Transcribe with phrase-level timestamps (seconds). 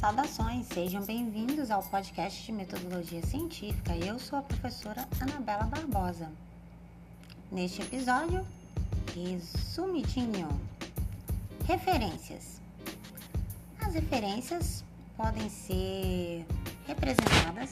[0.00, 3.94] Saudações, sejam bem-vindos ao podcast de Metodologia Científica.
[3.94, 6.32] Eu sou a professora Anabela Barbosa.
[7.52, 8.42] Neste episódio,
[9.14, 10.48] resumidinho.
[11.66, 12.62] Referências.
[13.78, 14.82] As referências
[15.18, 16.46] podem ser
[16.86, 17.70] representadas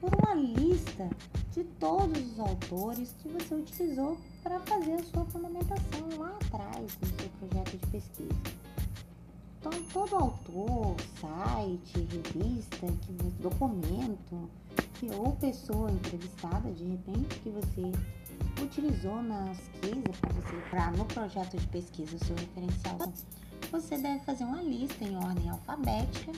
[0.00, 1.06] por uma lista
[1.52, 7.08] de todos os autores que você utilizou para fazer a sua fundamentação lá atrás no
[7.08, 8.57] seu projeto de pesquisa.
[9.68, 14.48] Então, todo autor, site, revista, que, documento,
[14.94, 17.92] que, ou pessoa entrevistada, de repente, que você
[18.62, 23.12] utilizou na pesquisa para você, para no projeto de pesquisa, o seu referencial,
[23.70, 26.32] você deve fazer uma lista em ordem alfabética,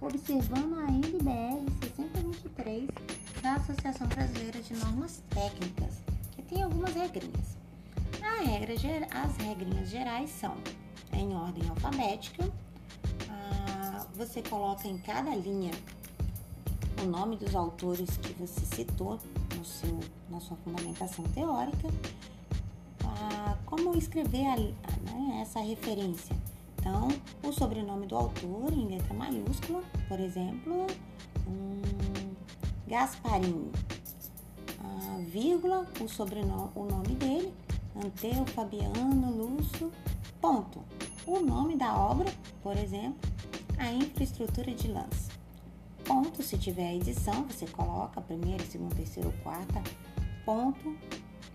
[0.00, 2.88] observando a NBR 623
[3.42, 6.02] da Associação Brasileira de Normas Técnicas,
[6.34, 7.56] que tem algumas regrinhas.
[8.20, 8.74] A regra,
[9.12, 10.56] as regrinhas gerais são
[11.12, 12.50] em ordem alfabética,
[14.14, 15.72] você coloca em cada linha
[17.02, 19.18] o nome dos autores que você citou
[19.56, 19.98] no seu,
[20.30, 21.88] na sua fundamentação teórica,
[23.04, 26.36] ah, como escrever a, né, essa referência.
[26.78, 27.08] Então,
[27.42, 30.86] o sobrenome do autor em letra maiúscula, por exemplo,
[31.46, 31.80] um
[32.86, 33.72] Gasparini,
[34.80, 37.52] ah, vírgula, o sobrenome, o nome dele,
[37.96, 39.90] Anteu Fabiano Lúcio,
[40.40, 40.80] ponto.
[41.26, 42.32] O nome da obra,
[42.62, 43.31] por exemplo,
[43.82, 45.28] a infraestrutura de lance.
[46.04, 49.82] Ponto, se tiver edição, você coloca primeiro, segundo, terceiro, quarta,
[50.44, 50.96] ponto,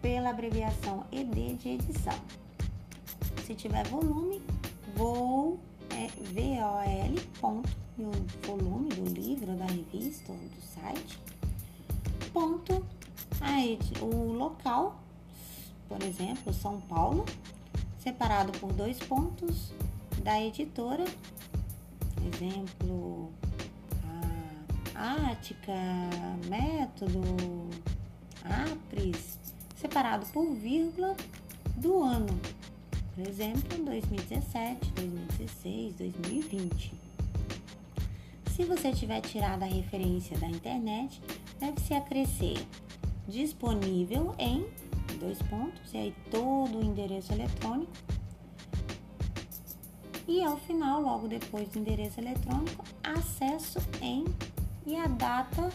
[0.02, 2.20] pela abreviação ED de edição.
[3.46, 4.42] Se tiver volume,
[4.94, 5.58] vou,
[5.90, 8.12] é VOL, ponto, e o
[8.46, 11.18] volume do livro, da revista ou do site,
[12.34, 12.86] ponto,
[13.40, 15.00] a o local,
[15.88, 17.26] por exemplo, São Paulo,
[18.00, 19.72] separado por dois pontos
[20.24, 21.06] da editora
[22.28, 23.32] exemplo,
[24.96, 25.74] a Ática,
[26.48, 27.22] Método,
[28.44, 29.38] Apris,
[29.76, 31.16] separado por vírgula
[31.76, 32.40] do ano.
[33.16, 36.94] Por exemplo, 2017, 2016, 2020.
[38.56, 41.22] Se você tiver tirado a referência da internet,
[41.60, 42.58] deve-se acrescer
[43.28, 44.66] disponível em
[45.20, 47.92] dois pontos e aí todo o endereço eletrônico
[50.28, 54.26] e ao final, logo depois do endereço eletrônico, acesso em
[54.86, 55.70] e a data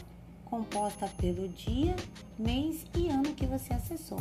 [0.44, 1.96] composta pelo dia,
[2.38, 4.20] mês e ano que você acessou.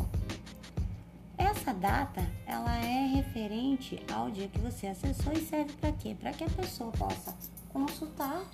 [1.36, 6.16] Essa data, ela é referente ao dia que você acessou e serve para quê?
[6.18, 7.36] Para que a pessoa possa
[7.70, 8.44] consultar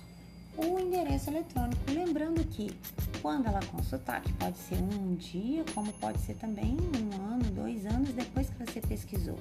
[0.57, 1.79] o endereço eletrônico.
[1.89, 2.71] Lembrando que
[3.21, 7.85] quando ela consultar, que pode ser um dia, como pode ser também um ano, dois
[7.85, 9.39] anos depois que você pesquisou,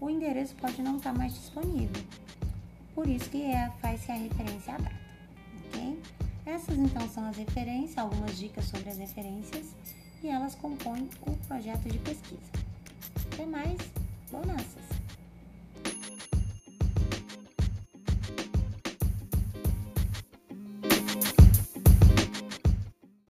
[0.00, 2.02] o endereço pode não estar mais disponível.
[2.94, 5.00] Por isso que é, faz-se a referência à data,
[5.66, 5.98] ok?
[6.46, 9.74] Essas então são as referências, algumas dicas sobre as referências
[10.22, 12.50] e elas compõem o projeto de pesquisa.
[13.32, 13.78] Até mais,
[14.30, 15.03] bonanças!